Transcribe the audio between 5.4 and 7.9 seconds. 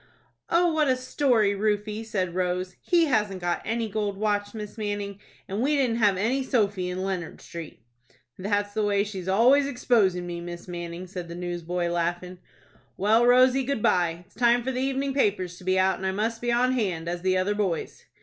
and we didn't have any sofy in Leonard Street."